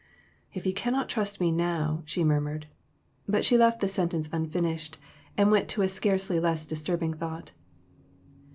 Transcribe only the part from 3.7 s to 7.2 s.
the sentence unfinished, and went to a scarcely less disturbing